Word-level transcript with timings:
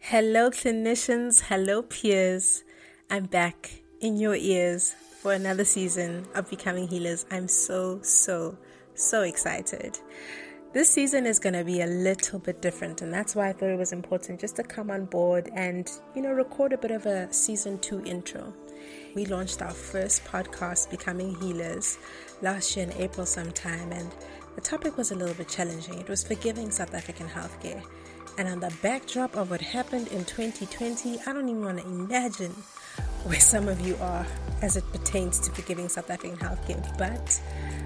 Hello, 0.00 0.48
clinicians. 0.48 1.42
Hello, 1.42 1.82
peers. 1.82 2.64
I'm 3.10 3.24
back 3.24 3.82
in 4.00 4.16
your 4.16 4.36
ears 4.36 4.94
for 5.20 5.34
another 5.34 5.64
season 5.64 6.26
of 6.34 6.48
Becoming 6.48 6.88
Healers. 6.88 7.26
I'm 7.30 7.46
so, 7.46 8.00
so, 8.00 8.56
so 8.94 9.22
excited. 9.22 9.98
This 10.72 10.88
season 10.88 11.26
is 11.26 11.38
going 11.38 11.54
to 11.54 11.64
be 11.64 11.82
a 11.82 11.86
little 11.86 12.38
bit 12.38 12.62
different, 12.62 13.02
and 13.02 13.12
that's 13.12 13.34
why 13.34 13.48
I 13.48 13.52
thought 13.52 13.68
it 13.68 13.78
was 13.78 13.92
important 13.92 14.40
just 14.40 14.56
to 14.56 14.62
come 14.62 14.90
on 14.90 15.04
board 15.04 15.50
and, 15.54 15.90
you 16.14 16.22
know, 16.22 16.32
record 16.32 16.72
a 16.72 16.78
bit 16.78 16.92
of 16.92 17.04
a 17.04 17.30
season 17.30 17.78
two 17.80 18.02
intro. 18.04 18.54
We 19.14 19.26
launched 19.26 19.60
our 19.60 19.74
first 19.74 20.24
podcast, 20.24 20.90
Becoming 20.90 21.34
Healers, 21.34 21.98
last 22.40 22.76
year 22.76 22.86
in 22.86 22.92
April 22.92 23.26
sometime, 23.26 23.92
and 23.92 24.10
the 24.58 24.64
topic 24.64 24.96
was 24.96 25.12
a 25.12 25.14
little 25.14 25.36
bit 25.36 25.46
challenging. 25.46 26.00
It 26.00 26.08
was 26.08 26.24
forgiving 26.24 26.72
South 26.72 26.92
African 26.92 27.28
healthcare. 27.28 27.80
And 28.38 28.48
on 28.48 28.58
the 28.58 28.74
backdrop 28.82 29.36
of 29.36 29.52
what 29.52 29.60
happened 29.60 30.08
in 30.08 30.24
2020, 30.24 31.20
I 31.24 31.32
don't 31.32 31.48
even 31.48 31.64
want 31.64 31.78
to 31.78 31.86
imagine 31.86 32.50
where 33.22 33.38
some 33.38 33.68
of 33.68 33.80
you 33.80 33.96
are 34.00 34.26
as 34.60 34.76
it 34.76 34.82
pertains 34.90 35.38
to 35.40 35.52
forgiving 35.52 35.88
South 35.88 36.10
African 36.10 36.36
healthcare. 36.38 36.82
But 36.98 37.40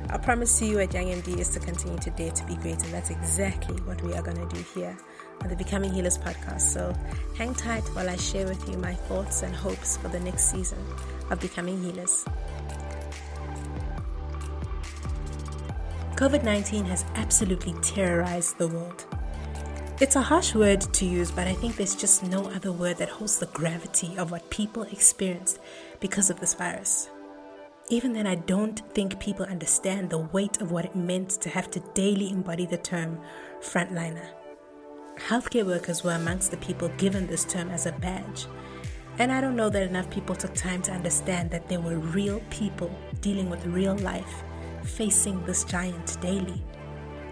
our 0.08 0.18
promise 0.18 0.58
to 0.60 0.64
you 0.64 0.78
at 0.78 0.94
Young 0.94 1.08
MD 1.08 1.36
is 1.40 1.50
to 1.50 1.60
continue 1.60 1.98
to 1.98 2.10
dare 2.12 2.30
to 2.30 2.46
be 2.46 2.54
great, 2.54 2.82
and 2.82 2.94
that's 2.94 3.10
exactly 3.10 3.76
what 3.82 4.00
we 4.00 4.14
are 4.14 4.22
going 4.22 4.38
to 4.38 4.56
do 4.56 4.64
here 4.74 4.96
on 5.42 5.50
the 5.50 5.56
Becoming 5.56 5.92
Healers 5.92 6.16
podcast. 6.16 6.62
So 6.62 6.96
hang 7.36 7.54
tight 7.54 7.84
while 7.88 8.08
I 8.08 8.16
share 8.16 8.46
with 8.46 8.66
you 8.66 8.78
my 8.78 8.94
thoughts 8.94 9.42
and 9.42 9.54
hopes 9.54 9.98
for 9.98 10.08
the 10.08 10.20
next 10.20 10.50
season 10.50 10.78
of 11.28 11.38
Becoming 11.38 11.82
Healers. 11.82 12.24
COVID 16.22 16.44
19 16.44 16.84
has 16.84 17.04
absolutely 17.16 17.72
terrorized 17.82 18.56
the 18.56 18.68
world. 18.68 19.06
It's 19.98 20.14
a 20.14 20.22
harsh 20.22 20.54
word 20.54 20.80
to 20.80 21.04
use, 21.04 21.32
but 21.32 21.48
I 21.48 21.52
think 21.52 21.74
there's 21.74 21.96
just 21.96 22.22
no 22.22 22.46
other 22.50 22.70
word 22.70 22.98
that 22.98 23.08
holds 23.08 23.40
the 23.40 23.46
gravity 23.46 24.16
of 24.16 24.30
what 24.30 24.48
people 24.48 24.84
experienced 24.84 25.58
because 25.98 26.30
of 26.30 26.38
this 26.38 26.54
virus. 26.54 27.10
Even 27.88 28.12
then, 28.12 28.28
I 28.28 28.36
don't 28.36 28.78
think 28.94 29.18
people 29.18 29.46
understand 29.46 30.10
the 30.10 30.18
weight 30.18 30.60
of 30.60 30.70
what 30.70 30.84
it 30.84 30.94
meant 30.94 31.30
to 31.40 31.48
have 31.48 31.68
to 31.72 31.82
daily 31.92 32.30
embody 32.30 32.66
the 32.66 32.78
term 32.78 33.18
frontliner. 33.60 34.28
Healthcare 35.16 35.66
workers 35.66 36.04
were 36.04 36.14
amongst 36.14 36.52
the 36.52 36.56
people 36.58 36.88
given 36.98 37.26
this 37.26 37.44
term 37.44 37.68
as 37.68 37.86
a 37.86 37.92
badge. 37.98 38.46
And 39.18 39.32
I 39.32 39.40
don't 39.40 39.56
know 39.56 39.70
that 39.70 39.82
enough 39.82 40.08
people 40.08 40.36
took 40.36 40.54
time 40.54 40.82
to 40.82 40.92
understand 40.92 41.50
that 41.50 41.68
there 41.68 41.80
were 41.80 41.98
real 41.98 42.40
people 42.48 42.96
dealing 43.20 43.50
with 43.50 43.66
real 43.66 43.96
life, 43.96 44.44
facing 44.84 45.44
this 45.44 45.64
giant 45.64 46.20
daily. 46.20 46.62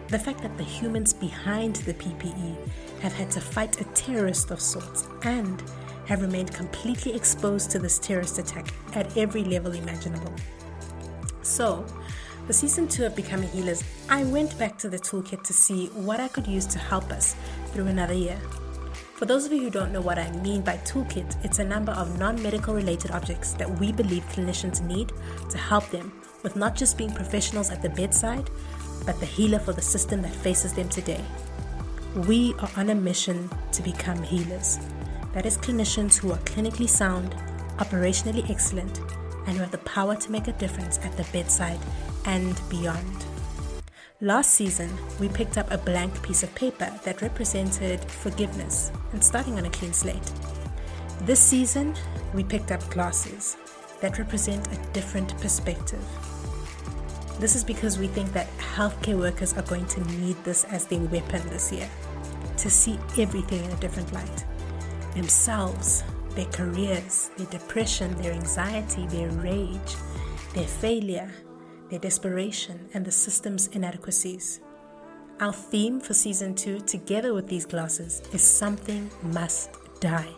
The 0.08 0.18
fact 0.18 0.42
that 0.42 0.56
the 0.56 0.64
humans 0.64 1.12
behind 1.12 1.76
the 1.76 1.94
PPE 1.94 2.56
have 3.00 3.12
had 3.12 3.30
to 3.32 3.40
fight 3.40 3.80
a 3.80 3.84
terrorist 3.94 4.50
of 4.50 4.60
sorts 4.60 5.06
and 5.22 5.62
have 6.06 6.22
remained 6.22 6.52
completely 6.52 7.14
exposed 7.14 7.70
to 7.70 7.78
this 7.78 7.98
terrorist 7.98 8.38
attack 8.38 8.66
at 8.94 9.16
every 9.16 9.44
level 9.44 9.72
imaginable. 9.72 10.34
So, 11.42 11.86
for 12.46 12.52
season 12.52 12.88
two 12.88 13.06
of 13.06 13.14
Becoming 13.14 13.48
Healers, 13.50 13.84
I 14.08 14.24
went 14.24 14.58
back 14.58 14.76
to 14.78 14.88
the 14.88 14.98
toolkit 14.98 15.44
to 15.44 15.52
see 15.52 15.86
what 15.88 16.18
I 16.18 16.26
could 16.26 16.48
use 16.48 16.66
to 16.66 16.78
help 16.80 17.12
us 17.12 17.36
through 17.66 17.86
another 17.86 18.14
year. 18.14 18.40
For 19.14 19.26
those 19.26 19.44
of 19.44 19.52
you 19.52 19.60
who 19.60 19.70
don't 19.70 19.92
know 19.92 20.00
what 20.00 20.18
I 20.18 20.32
mean 20.38 20.62
by 20.62 20.78
toolkit, 20.78 21.44
it's 21.44 21.60
a 21.60 21.64
number 21.64 21.92
of 21.92 22.18
non 22.18 22.42
medical 22.42 22.74
related 22.74 23.12
objects 23.12 23.52
that 23.52 23.70
we 23.78 23.92
believe 23.92 24.24
clinicians 24.32 24.80
need 24.84 25.12
to 25.50 25.58
help 25.58 25.88
them 25.90 26.10
with 26.42 26.56
not 26.56 26.74
just 26.74 26.98
being 26.98 27.12
professionals 27.12 27.70
at 27.70 27.82
the 27.82 27.90
bedside, 27.90 28.50
but 29.06 29.18
the 29.20 29.26
healer 29.26 29.58
for 29.58 29.72
the 29.72 29.82
system 29.82 30.22
that 30.22 30.34
faces 30.34 30.72
them 30.72 30.88
today. 30.88 31.24
We 32.26 32.54
are 32.58 32.70
on 32.76 32.90
a 32.90 32.94
mission 32.94 33.50
to 33.72 33.82
become 33.82 34.22
healers. 34.22 34.78
That 35.32 35.46
is, 35.46 35.56
clinicians 35.56 36.16
who 36.16 36.32
are 36.32 36.38
clinically 36.38 36.88
sound, 36.88 37.34
operationally 37.78 38.48
excellent, 38.50 38.98
and 39.46 39.56
who 39.56 39.60
have 39.60 39.70
the 39.70 39.78
power 39.78 40.16
to 40.16 40.32
make 40.32 40.48
a 40.48 40.52
difference 40.52 40.98
at 40.98 41.16
the 41.16 41.26
bedside 41.32 41.78
and 42.24 42.60
beyond. 42.68 43.24
Last 44.20 44.52
season, 44.52 44.90
we 45.18 45.28
picked 45.28 45.56
up 45.56 45.70
a 45.70 45.78
blank 45.78 46.20
piece 46.22 46.42
of 46.42 46.54
paper 46.54 46.92
that 47.04 47.22
represented 47.22 48.00
forgiveness 48.04 48.92
and 49.12 49.24
starting 49.24 49.56
on 49.56 49.64
a 49.64 49.70
clean 49.70 49.94
slate. 49.94 50.30
This 51.22 51.40
season, 51.40 51.94
we 52.34 52.44
picked 52.44 52.70
up 52.70 52.86
glasses 52.90 53.56
that 54.00 54.18
represent 54.18 54.66
a 54.72 54.92
different 54.92 55.38
perspective. 55.40 56.04
This 57.40 57.56
is 57.56 57.64
because 57.64 57.98
we 57.98 58.06
think 58.06 58.34
that 58.34 58.54
healthcare 58.58 59.18
workers 59.18 59.54
are 59.54 59.62
going 59.62 59.86
to 59.86 60.04
need 60.18 60.36
this 60.44 60.64
as 60.64 60.84
their 60.84 61.00
weapon 61.00 61.40
this 61.48 61.72
year 61.72 61.88
to 62.58 62.68
see 62.68 62.98
everything 63.16 63.64
in 63.64 63.70
a 63.70 63.76
different 63.76 64.12
light 64.12 64.44
themselves, 65.14 66.04
their 66.36 66.44
careers, 66.46 67.30
their 67.38 67.46
depression, 67.46 68.14
their 68.16 68.32
anxiety, 68.32 69.06
their 69.06 69.30
rage, 69.30 69.96
their 70.54 70.66
failure, 70.66 71.32
their 71.88 71.98
desperation, 71.98 72.88
and 72.92 73.06
the 73.06 73.10
system's 73.10 73.68
inadequacies. 73.68 74.60
Our 75.40 75.54
theme 75.54 75.98
for 75.98 76.12
season 76.12 76.54
two, 76.54 76.80
together 76.80 77.32
with 77.32 77.48
these 77.48 77.64
glasses, 77.64 78.20
is 78.34 78.42
something 78.42 79.10
must 79.22 79.70
die. 79.98 80.28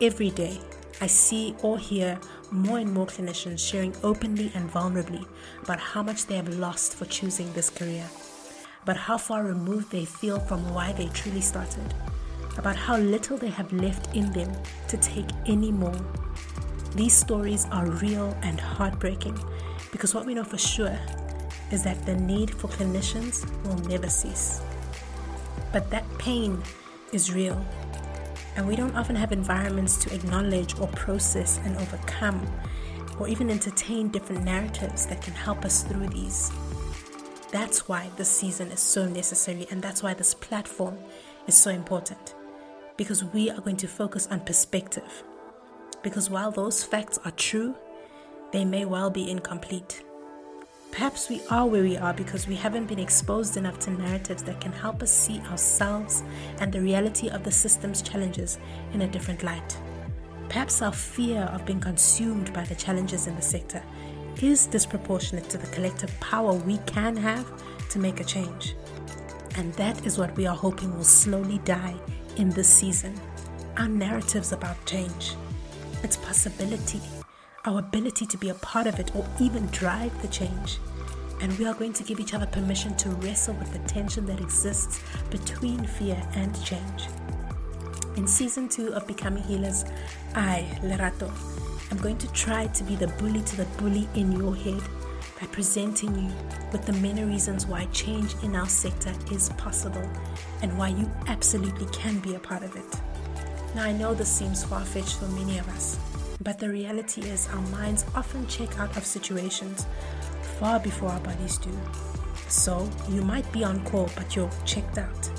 Every 0.00 0.30
day, 0.30 0.58
I 1.02 1.08
see 1.08 1.56
or 1.64 1.78
hear 1.78 2.16
more 2.52 2.78
and 2.78 2.94
more 2.94 3.06
clinicians 3.08 3.58
sharing 3.58 3.92
openly 4.04 4.52
and 4.54 4.70
vulnerably 4.70 5.26
about 5.60 5.80
how 5.80 6.00
much 6.00 6.26
they 6.26 6.36
have 6.36 6.48
lost 6.60 6.94
for 6.94 7.06
choosing 7.06 7.52
this 7.54 7.70
career, 7.70 8.08
about 8.84 8.98
how 8.98 9.18
far 9.18 9.42
removed 9.42 9.90
they 9.90 10.04
feel 10.04 10.38
from 10.38 10.72
why 10.72 10.92
they 10.92 11.08
truly 11.08 11.40
started, 11.40 11.92
about 12.56 12.76
how 12.76 12.98
little 12.98 13.36
they 13.36 13.48
have 13.48 13.72
left 13.72 14.14
in 14.14 14.30
them 14.30 14.52
to 14.86 14.96
take 14.98 15.26
any 15.46 15.72
more. 15.72 16.00
These 16.94 17.14
stories 17.14 17.66
are 17.72 17.90
real 17.90 18.38
and 18.42 18.60
heartbreaking 18.60 19.36
because 19.90 20.14
what 20.14 20.24
we 20.24 20.34
know 20.34 20.44
for 20.44 20.58
sure 20.58 20.96
is 21.72 21.82
that 21.82 22.06
the 22.06 22.14
need 22.14 22.48
for 22.48 22.68
clinicians 22.68 23.44
will 23.64 23.88
never 23.88 24.08
cease. 24.08 24.62
But 25.72 25.90
that 25.90 26.04
pain 26.18 26.62
is 27.10 27.34
real 27.34 27.60
and 28.56 28.66
we 28.66 28.76
don't 28.76 28.96
often 28.96 29.16
have 29.16 29.32
environments 29.32 29.96
to 30.04 30.14
acknowledge 30.14 30.78
or 30.78 30.86
process 30.88 31.58
and 31.64 31.76
overcome, 31.76 32.46
or 33.18 33.28
even 33.28 33.50
entertain 33.50 34.08
different 34.08 34.44
narratives 34.44 35.06
that 35.06 35.22
can 35.22 35.34
help 35.34 35.64
us 35.64 35.82
through 35.82 36.08
these. 36.08 36.50
That's 37.50 37.88
why 37.88 38.10
this 38.16 38.30
season 38.30 38.68
is 38.68 38.80
so 38.80 39.06
necessary, 39.06 39.66
and 39.70 39.82
that's 39.82 40.02
why 40.02 40.14
this 40.14 40.34
platform 40.34 40.98
is 41.46 41.56
so 41.56 41.70
important. 41.70 42.34
Because 42.96 43.24
we 43.24 43.50
are 43.50 43.60
going 43.60 43.76
to 43.78 43.88
focus 43.88 44.26
on 44.28 44.40
perspective. 44.40 45.22
Because 46.02 46.30
while 46.30 46.50
those 46.50 46.82
facts 46.82 47.18
are 47.24 47.30
true, 47.32 47.74
they 48.52 48.64
may 48.64 48.84
well 48.84 49.10
be 49.10 49.30
incomplete. 49.30 50.02
Perhaps 50.92 51.30
we 51.30 51.40
are 51.48 51.66
where 51.66 51.82
we 51.82 51.96
are 51.96 52.12
because 52.12 52.46
we 52.46 52.54
haven't 52.54 52.84
been 52.84 52.98
exposed 52.98 53.56
enough 53.56 53.78
to 53.78 53.90
narratives 53.90 54.42
that 54.42 54.60
can 54.60 54.72
help 54.72 55.02
us 55.02 55.10
see 55.10 55.40
ourselves 55.50 56.22
and 56.60 56.70
the 56.70 56.82
reality 56.82 57.30
of 57.30 57.42
the 57.44 57.50
system's 57.50 58.02
challenges 58.02 58.58
in 58.92 59.00
a 59.00 59.08
different 59.08 59.42
light. 59.42 59.78
Perhaps 60.50 60.82
our 60.82 60.92
fear 60.92 61.44
of 61.54 61.64
being 61.64 61.80
consumed 61.80 62.52
by 62.52 62.64
the 62.64 62.74
challenges 62.74 63.26
in 63.26 63.34
the 63.36 63.42
sector 63.42 63.82
is 64.42 64.66
disproportionate 64.66 65.48
to 65.48 65.56
the 65.56 65.66
collective 65.68 66.12
power 66.20 66.52
we 66.52 66.76
can 66.84 67.16
have 67.16 67.50
to 67.88 67.98
make 67.98 68.20
a 68.20 68.24
change. 68.24 68.76
And 69.56 69.72
that 69.74 70.04
is 70.04 70.18
what 70.18 70.36
we 70.36 70.46
are 70.46 70.54
hoping 70.54 70.94
will 70.94 71.04
slowly 71.04 71.58
die 71.64 71.96
in 72.36 72.50
this 72.50 72.68
season. 72.68 73.18
Our 73.78 73.88
narratives 73.88 74.52
about 74.52 74.84
change, 74.84 75.36
its 76.02 76.18
possibility, 76.18 77.00
our 77.64 77.78
ability 77.78 78.26
to 78.26 78.36
be 78.36 78.48
a 78.48 78.54
part 78.54 78.86
of 78.86 78.98
it 78.98 79.14
or 79.14 79.26
even 79.40 79.66
drive 79.66 80.20
the 80.22 80.28
change. 80.28 80.78
And 81.40 81.56
we 81.58 81.66
are 81.66 81.74
going 81.74 81.92
to 81.94 82.04
give 82.04 82.20
each 82.20 82.34
other 82.34 82.46
permission 82.46 82.96
to 82.96 83.10
wrestle 83.10 83.54
with 83.54 83.72
the 83.72 83.78
tension 83.80 84.26
that 84.26 84.40
exists 84.40 85.00
between 85.30 85.84
fear 85.84 86.20
and 86.34 86.52
change. 86.64 87.08
In 88.16 88.26
season 88.26 88.68
two 88.68 88.92
of 88.94 89.06
Becoming 89.06 89.42
Healers, 89.42 89.84
I, 90.34 90.66
Lerato, 90.82 91.30
am 91.90 91.98
going 91.98 92.18
to 92.18 92.30
try 92.32 92.66
to 92.66 92.84
be 92.84 92.94
the 92.94 93.08
bully 93.08 93.42
to 93.42 93.56
the 93.56 93.64
bully 93.78 94.08
in 94.14 94.32
your 94.32 94.54
head 94.54 94.82
by 95.40 95.46
presenting 95.48 96.14
you 96.14 96.30
with 96.72 96.84
the 96.86 96.92
many 96.94 97.24
reasons 97.24 97.66
why 97.66 97.86
change 97.86 98.34
in 98.42 98.54
our 98.54 98.68
sector 98.68 99.12
is 99.32 99.48
possible 99.50 100.08
and 100.62 100.76
why 100.78 100.88
you 100.88 101.10
absolutely 101.26 101.86
can 101.86 102.18
be 102.20 102.34
a 102.34 102.38
part 102.38 102.62
of 102.62 102.76
it. 102.76 102.84
Now, 103.74 103.84
I 103.84 103.92
know 103.92 104.14
this 104.14 104.30
seems 104.30 104.62
far 104.62 104.84
fetched 104.84 105.16
for 105.16 105.26
many 105.28 105.58
of 105.58 105.68
us, 105.70 105.98
but 106.42 106.58
the 106.58 106.68
reality 106.68 107.22
is, 107.22 107.48
our 107.48 107.62
minds 107.68 108.04
often 108.14 108.46
check 108.46 108.78
out 108.78 108.96
of 108.96 109.04
situations 109.04 109.86
far 110.58 110.80
before 110.80 111.10
our 111.10 111.20
bodies 111.20 111.58
do. 111.58 111.70
So, 112.48 112.88
you 113.08 113.22
might 113.22 113.50
be 113.52 113.64
on 113.64 113.84
call, 113.84 114.10
but 114.16 114.34
you're 114.34 114.50
checked 114.64 114.98
out. 114.98 115.30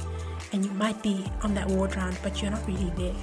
And 0.51 0.65
you 0.65 0.71
might 0.71 1.01
be 1.01 1.25
on 1.41 1.53
that 1.55 1.67
ward 1.67 1.95
round, 1.95 2.17
but 2.21 2.41
you're 2.41 2.51
not 2.51 2.65
really 2.67 2.91
there 2.97 3.15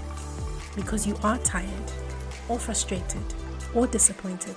because 0.76 1.06
you 1.06 1.16
are 1.22 1.38
tired, 1.38 1.92
or 2.48 2.58
frustrated, 2.58 3.22
or 3.74 3.86
disappointed. 3.86 4.54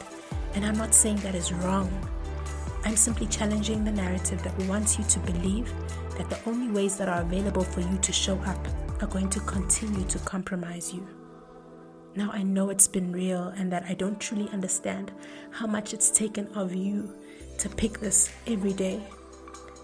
And 0.56 0.66
I'm 0.66 0.78
not 0.78 0.94
saying 0.94 1.18
that 1.18 1.36
is 1.36 1.52
wrong. 1.52 1.92
I'm 2.86 2.96
simply 2.96 3.28
challenging 3.28 3.84
the 3.84 3.92
narrative 3.92 4.44
that 4.44 4.58
wants 4.68 4.98
you 4.98 5.06
to 5.06 5.20
believe 5.20 5.74
that 6.18 6.30
the 6.30 6.40
only 6.48 6.72
ways 6.72 6.98
that 6.98 7.10
are 7.10 7.22
available 7.22 7.64
for 7.64 7.82
you 7.82 7.98
to 7.98 8.12
show 8.12 8.38
up 8.40 8.68
are 9.02 9.08
going 9.08 9.30
to 9.30 9.40
continue 9.42 10.06
to 10.06 10.20
compromise 10.20 10.94
you. 10.94 11.08
Now 12.16 12.30
I 12.32 12.44
know 12.44 12.70
it's 12.70 12.88
been 12.88 13.12
real 13.12 13.48
and 13.58 13.72
that 13.72 13.86
I 13.90 13.96
don't 13.96 14.20
truly 14.20 14.48
understand 14.54 15.12
how 15.50 15.66
much 15.66 15.94
it's 15.94 16.12
taken 16.12 16.48
of 16.54 16.76
you 16.76 17.12
to 17.58 17.70
pick 17.70 18.00
this 18.00 18.32
every 18.46 18.74
day. 18.74 19.02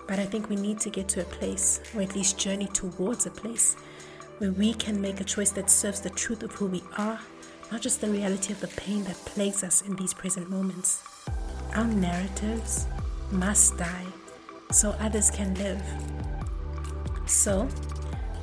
But 0.08 0.20
I 0.20 0.26
think 0.26 0.50
we 0.50 0.56
need 0.56 0.80
to 0.82 0.90
get 0.90 1.08
to 1.10 1.22
a 1.22 1.26
place, 1.26 1.82
or 1.96 2.02
at 2.02 2.16
least 2.16 2.38
journey 2.38 2.68
towards 2.68 3.26
a 3.26 3.32
place, 3.32 3.76
where 4.38 4.52
we 4.52 4.74
can 4.74 5.02
make 5.02 5.22
a 5.22 5.24
choice 5.24 5.52
that 5.52 5.70
serves 5.70 6.02
the 6.02 6.10
truth 6.12 6.44
of 6.44 6.52
who 6.52 6.68
we 6.68 6.84
are, 6.98 7.20
not 7.72 7.82
just 7.82 8.02
the 8.02 8.10
reality 8.10 8.54
of 8.54 8.60
the 8.60 8.68
pain 8.70 9.04
that 9.04 9.16
plagues 9.16 9.64
us 9.64 9.82
in 9.82 9.96
these 9.96 10.14
present 10.14 10.50
moments. 10.50 11.04
Our 11.76 11.86
narratives 11.86 12.88
must 13.32 13.78
die 13.78 14.06
so 14.72 14.92
others 15.00 15.32
can 15.32 15.54
live. 15.56 15.82
So, 17.26 17.68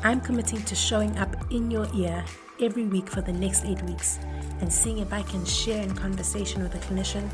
I'm 0.03 0.21
committing 0.21 0.63
to 0.63 0.75
showing 0.75 1.17
up 1.19 1.35
in 1.51 1.71
your 1.71 1.89
ear 1.95 2.25
every 2.61 2.85
week 2.85 3.09
for 3.09 3.21
the 3.21 3.33
next 3.33 3.65
eight 3.65 3.83
weeks 3.83 4.19
and 4.61 4.73
seeing 4.73 4.99
if 4.99 5.13
I 5.13 5.23
can 5.23 5.45
share 5.45 5.83
in 5.83 5.95
conversation 5.95 6.63
with 6.63 6.75
a 6.75 6.79
clinician 6.79 7.29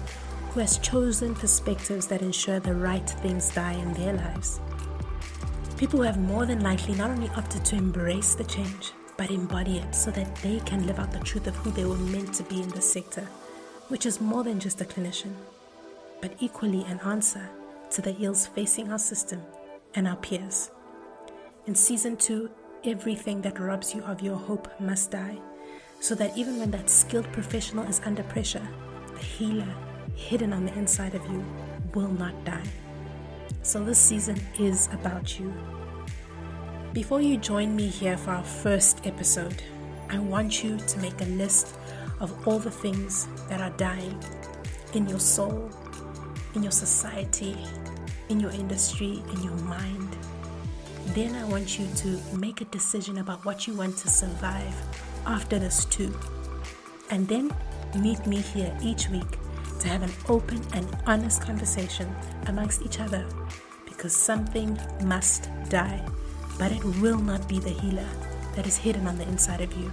who 0.50 0.60
has 0.60 0.78
chosen 0.78 1.34
perspectives 1.34 2.06
that 2.08 2.22
ensure 2.22 2.60
the 2.60 2.74
right 2.74 3.08
things 3.08 3.54
die 3.54 3.72
in 3.72 3.92
their 3.94 4.14
lives. 4.14 4.60
People 5.76 5.98
who 5.98 6.04
have 6.04 6.18
more 6.18 6.46
than 6.46 6.60
likely 6.60 6.94
not 6.94 7.10
only 7.10 7.28
opted 7.36 7.64
to 7.66 7.76
embrace 7.76 8.34
the 8.34 8.44
change, 8.44 8.92
but 9.16 9.30
embody 9.30 9.78
it 9.78 9.94
so 9.94 10.10
that 10.10 10.34
they 10.36 10.60
can 10.60 10.86
live 10.86 10.98
out 10.98 11.12
the 11.12 11.18
truth 11.20 11.46
of 11.46 11.56
who 11.56 11.70
they 11.70 11.84
were 11.84 11.96
meant 11.96 12.34
to 12.34 12.42
be 12.44 12.62
in 12.62 12.68
this 12.70 12.92
sector, 12.92 13.26
which 13.88 14.06
is 14.06 14.20
more 14.20 14.44
than 14.44 14.60
just 14.60 14.80
a 14.80 14.84
clinician, 14.84 15.32
but 16.20 16.32
equally 16.40 16.84
an 16.84 17.00
answer 17.00 17.48
to 17.90 18.02
the 18.02 18.16
ills 18.20 18.46
facing 18.46 18.90
our 18.90 18.98
system 18.98 19.40
and 19.94 20.08
our 20.08 20.16
peers. 20.16 20.70
In 21.66 21.74
season 21.74 22.16
two, 22.16 22.50
everything 22.84 23.40
that 23.42 23.58
robs 23.58 23.94
you 23.94 24.02
of 24.04 24.20
your 24.20 24.36
hope 24.36 24.68
must 24.80 25.10
die, 25.10 25.38
so 26.00 26.14
that 26.14 26.36
even 26.36 26.58
when 26.58 26.70
that 26.70 26.90
skilled 26.90 27.30
professional 27.32 27.84
is 27.84 28.00
under 28.04 28.22
pressure, 28.24 28.66
the 29.14 29.20
healer 29.20 29.74
hidden 30.14 30.52
on 30.52 30.66
the 30.66 30.74
inside 30.74 31.14
of 31.14 31.24
you 31.30 31.44
will 31.94 32.08
not 32.08 32.44
die. 32.44 32.68
So, 33.62 33.84
this 33.84 33.98
season 33.98 34.40
is 34.58 34.88
about 34.92 35.38
you. 35.38 35.52
Before 36.92 37.20
you 37.20 37.36
join 37.36 37.74
me 37.74 37.86
here 37.86 38.16
for 38.16 38.32
our 38.32 38.44
first 38.44 39.06
episode, 39.06 39.62
I 40.10 40.18
want 40.18 40.64
you 40.64 40.76
to 40.76 40.98
make 40.98 41.20
a 41.20 41.26
list 41.26 41.76
of 42.20 42.46
all 42.46 42.58
the 42.58 42.70
things 42.70 43.28
that 43.48 43.60
are 43.60 43.76
dying 43.76 44.22
in 44.94 45.08
your 45.08 45.20
soul, 45.20 45.70
in 46.54 46.62
your 46.62 46.72
society, 46.72 47.56
in 48.28 48.40
your 48.40 48.50
industry, 48.50 49.22
in 49.32 49.42
your 49.42 49.56
mind 49.58 50.11
then 51.08 51.34
I 51.34 51.44
want 51.44 51.78
you 51.78 51.86
to 51.96 52.20
make 52.36 52.60
a 52.60 52.64
decision 52.66 53.18
about 53.18 53.44
what 53.44 53.66
you 53.66 53.74
want 53.74 53.96
to 53.98 54.08
survive 54.08 54.74
after 55.26 55.58
this 55.58 55.84
too. 55.84 56.14
And 57.10 57.28
then 57.28 57.54
meet 57.98 58.24
me 58.26 58.38
here 58.38 58.76
each 58.82 59.08
week 59.08 59.38
to 59.80 59.88
have 59.88 60.02
an 60.02 60.12
open 60.28 60.62
and 60.72 60.86
honest 61.06 61.42
conversation 61.42 62.14
amongst 62.46 62.82
each 62.82 63.00
other 63.00 63.26
because 63.84 64.14
something 64.14 64.78
must 65.04 65.50
die, 65.68 66.04
but 66.58 66.72
it 66.72 66.84
will 67.00 67.18
not 67.18 67.48
be 67.48 67.58
the 67.58 67.70
healer 67.70 68.08
that 68.54 68.66
is 68.66 68.76
hidden 68.76 69.06
on 69.06 69.18
the 69.18 69.28
inside 69.28 69.60
of 69.60 69.72
you. 69.76 69.90